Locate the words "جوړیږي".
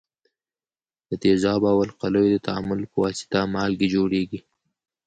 3.95-4.39